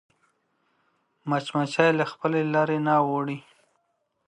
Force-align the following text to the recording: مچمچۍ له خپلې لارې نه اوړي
مچمچۍ 1.29 1.89
له 1.99 2.05
خپلې 2.11 2.41
لارې 2.53 2.77
نه 2.85 2.93
اوړي 3.07 3.37